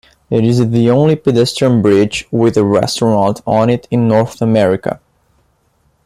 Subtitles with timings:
[0.31, 4.99] It is the only pedestrian bridge with a restaurant on it in North America.